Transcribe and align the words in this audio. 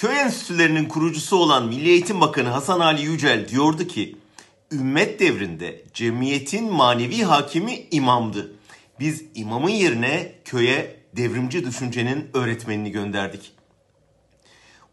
Köy 0.00 0.18
enstitülerinin 0.18 0.84
kurucusu 0.84 1.36
olan 1.36 1.68
Milli 1.68 1.88
Eğitim 1.88 2.20
Bakanı 2.20 2.48
Hasan 2.48 2.80
Ali 2.80 3.02
Yücel 3.02 3.48
diyordu 3.48 3.86
ki, 3.86 4.16
ümmet 4.72 5.20
devrinde 5.20 5.84
cemiyetin 5.94 6.72
manevi 6.72 7.22
hakimi 7.22 7.86
imamdı. 7.90 8.52
Biz 9.00 9.24
imamın 9.34 9.70
yerine 9.70 10.32
köye 10.44 10.96
devrimci 11.16 11.64
düşüncenin 11.64 12.30
öğretmenini 12.34 12.90
gönderdik. 12.90 13.52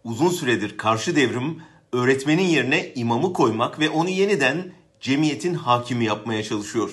Uzun 0.03 0.29
süredir 0.29 0.77
karşı 0.77 1.15
devrim 1.15 1.61
öğretmenin 1.93 2.47
yerine 2.47 2.93
imamı 2.93 3.33
koymak 3.33 3.79
ve 3.79 3.89
onu 3.89 4.09
yeniden 4.09 4.71
cemiyetin 4.99 5.53
hakimi 5.53 6.05
yapmaya 6.05 6.43
çalışıyor. 6.43 6.91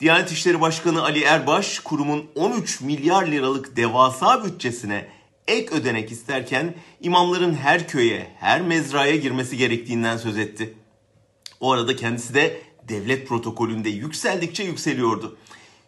Diyanet 0.00 0.32
İşleri 0.32 0.60
Başkanı 0.60 1.02
Ali 1.02 1.22
Erbaş 1.22 1.78
kurumun 1.78 2.26
13 2.34 2.80
milyar 2.80 3.26
liralık 3.26 3.76
devasa 3.76 4.44
bütçesine 4.44 5.15
ek 5.48 5.74
ödenek 5.74 6.12
isterken 6.12 6.74
imamların 7.00 7.54
her 7.54 7.88
köye, 7.88 8.30
her 8.40 8.62
mezraya 8.62 9.16
girmesi 9.16 9.56
gerektiğinden 9.56 10.16
söz 10.16 10.38
etti. 10.38 10.74
O 11.60 11.72
arada 11.72 11.96
kendisi 11.96 12.34
de 12.34 12.62
devlet 12.88 13.28
protokolünde 13.28 13.88
yükseldikçe 13.88 14.62
yükseliyordu. 14.62 15.38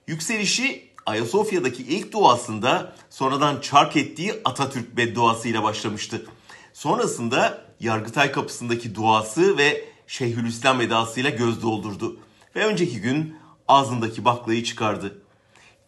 Yükselişi 0.06 0.88
Ayasofya'daki 1.06 1.82
ilk 1.82 2.12
duasında 2.12 2.96
sonradan 3.10 3.60
çark 3.60 3.96
ettiği 3.96 4.34
Atatürk 4.44 4.96
bedduasıyla 4.96 5.62
başlamıştı. 5.62 6.26
Sonrasında 6.72 7.68
Yargıtay 7.80 8.32
kapısındaki 8.32 8.94
duası 8.94 9.58
ve 9.58 9.84
Şeyhülislam 10.06 10.80
edasıyla 10.80 11.30
göz 11.30 11.62
doldurdu. 11.62 12.20
Ve 12.56 12.66
önceki 12.66 13.00
gün 13.00 13.36
ağzındaki 13.68 14.24
baklayı 14.24 14.64
çıkardı. 14.64 15.22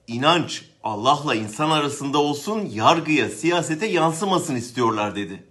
İnanç 0.06 0.69
Allah'la 0.84 1.34
insan 1.34 1.70
arasında 1.70 2.18
olsun, 2.18 2.66
yargıya, 2.72 3.28
siyasete 3.28 3.86
yansımasın 3.86 4.56
istiyorlar 4.56 5.16
dedi. 5.16 5.44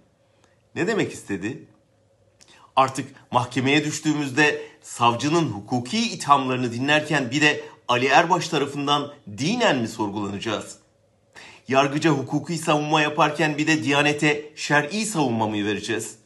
Ne 0.74 0.86
demek 0.86 1.12
istedi? 1.12 1.66
Artık 2.76 3.08
mahkemeye 3.32 3.84
düştüğümüzde 3.84 4.62
savcının 4.82 5.48
hukuki 5.48 6.12
ithamlarını 6.12 6.72
dinlerken 6.72 7.30
bir 7.30 7.40
de 7.40 7.64
Ali 7.88 8.06
Erbaş 8.06 8.48
tarafından 8.48 9.12
dinen 9.38 9.78
mi 9.78 9.88
sorgulanacağız? 9.88 10.76
Yargıca 11.68 12.10
hukuki 12.10 12.58
savunma 12.58 13.00
yaparken 13.00 13.58
bir 13.58 13.66
de 13.66 13.84
Diyanete 13.84 14.52
şer'i 14.56 15.06
savunma 15.06 15.46
mı 15.46 15.66
vereceğiz? 15.66 16.16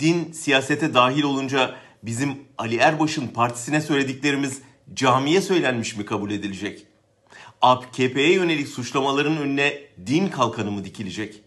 Din 0.00 0.32
siyasete 0.32 0.94
dahil 0.94 1.22
olunca 1.22 1.74
bizim 2.02 2.44
Ali 2.58 2.76
Erbaş'ın 2.76 3.28
partisine 3.28 3.80
söylediklerimiz 3.80 4.62
camiye 4.94 5.40
söylenmiş 5.40 5.96
mi 5.96 6.04
kabul 6.04 6.30
edilecek? 6.30 6.91
AKP'ye 7.62 8.32
yönelik 8.32 8.68
suçlamaların 8.68 9.36
önüne 9.36 9.78
din 10.06 10.28
kalkanı 10.28 10.70
mı 10.70 10.84
dikilecek? 10.84 11.40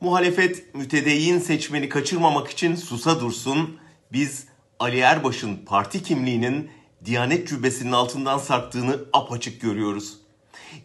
Muhalefet 0.00 0.74
mütedeyyin 0.74 1.38
seçmeni 1.38 1.88
kaçırmamak 1.88 2.50
için 2.50 2.76
susa 2.76 3.20
dursun. 3.20 3.78
Biz 4.12 4.46
Ali 4.78 4.98
Erbaş'ın 4.98 5.56
parti 5.56 6.02
kimliğinin 6.02 6.70
Diyanet 7.04 7.48
cübbesinin 7.48 7.92
altından 7.92 8.38
sarktığını 8.38 8.98
apaçık 9.12 9.60
görüyoruz. 9.60 10.16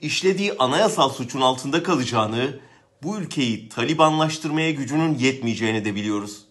İşlediği 0.02 0.54
anayasal 0.60 1.10
suçun 1.10 1.42
altında 1.42 1.84
kalacağını, 1.84 2.60
bu 3.04 3.18
ülkeyi 3.18 3.70
Talibanlaştırmaya 3.70 4.72
gücünün 4.72 5.18
yetmeyeceğini 5.18 5.86
de 5.86 5.96
biliyoruz. 5.96 6.42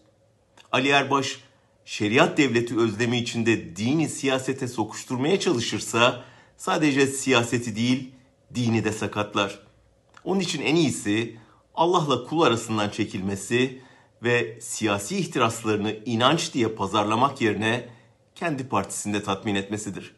Ali 0.72 0.88
Erbaş, 0.88 1.38
şeriat 1.84 2.38
devleti 2.38 2.78
özlemi 2.78 3.18
içinde 3.18 3.76
dini 3.76 4.08
siyasete 4.08 4.68
sokuşturmaya 4.68 5.40
çalışırsa 5.40 6.24
sadece 6.56 7.06
siyaseti 7.06 7.76
değil 7.76 8.12
dini 8.54 8.84
de 8.84 8.92
sakatlar. 8.92 9.58
Onun 10.24 10.40
için 10.40 10.62
en 10.62 10.74
iyisi 10.74 11.36
Allah'la 11.74 12.24
kul 12.24 12.42
arasından 12.42 12.88
çekilmesi 12.88 13.82
ve 14.22 14.60
siyasi 14.60 15.16
ihtiraslarını 15.16 15.96
inanç 16.04 16.54
diye 16.54 16.68
pazarlamak 16.68 17.40
yerine 17.40 17.88
kendi 18.34 18.68
partisinde 18.68 19.22
tatmin 19.22 19.54
etmesidir. 19.54 20.14